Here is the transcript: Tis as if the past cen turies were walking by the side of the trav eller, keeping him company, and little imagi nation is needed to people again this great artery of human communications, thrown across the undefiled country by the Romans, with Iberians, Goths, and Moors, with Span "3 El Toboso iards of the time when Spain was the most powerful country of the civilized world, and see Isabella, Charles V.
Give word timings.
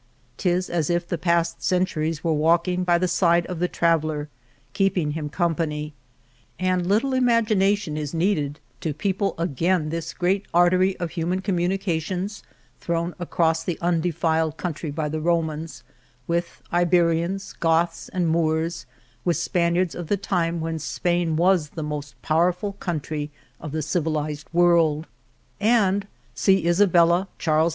Tis 0.35 0.67
as 0.67 0.89
if 0.89 1.07
the 1.07 1.19
past 1.19 1.61
cen 1.61 1.85
turies 1.85 2.23
were 2.23 2.33
walking 2.33 2.83
by 2.83 2.97
the 2.97 3.07
side 3.07 3.45
of 3.45 3.59
the 3.59 3.69
trav 3.69 4.01
eller, 4.03 4.29
keeping 4.73 5.11
him 5.11 5.29
company, 5.29 5.93
and 6.57 6.87
little 6.87 7.11
imagi 7.11 7.55
nation 7.55 7.97
is 7.97 8.11
needed 8.11 8.59
to 8.79 8.95
people 8.95 9.35
again 9.37 9.89
this 9.89 10.11
great 10.13 10.47
artery 10.55 10.97
of 10.97 11.11
human 11.11 11.39
communications, 11.39 12.41
thrown 12.79 13.13
across 13.19 13.63
the 13.63 13.77
undefiled 13.79 14.57
country 14.57 14.89
by 14.89 15.07
the 15.07 15.21
Romans, 15.21 15.83
with 16.25 16.63
Iberians, 16.73 17.53
Goths, 17.59 18.09
and 18.09 18.27
Moors, 18.27 18.87
with 19.23 19.37
Span 19.37 19.73
"3 19.73 19.81
El 19.81 19.85
Toboso 19.85 19.85
iards 19.85 19.95
of 19.99 20.07
the 20.07 20.17
time 20.17 20.61
when 20.61 20.79
Spain 20.79 21.35
was 21.35 21.69
the 21.69 21.83
most 21.83 22.19
powerful 22.23 22.73
country 22.73 23.29
of 23.59 23.71
the 23.71 23.83
civilized 23.83 24.47
world, 24.51 25.05
and 25.59 26.07
see 26.33 26.65
Isabella, 26.67 27.27
Charles 27.37 27.69
V. 27.69 27.69